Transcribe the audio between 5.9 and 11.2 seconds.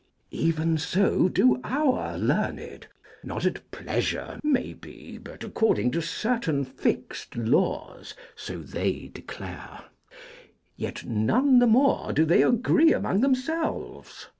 to certain fixed laws (so they declare); yet